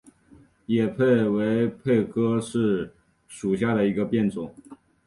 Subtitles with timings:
[0.65, 2.89] 野柿为柿科柿
[3.27, 4.51] 属下的一个变种。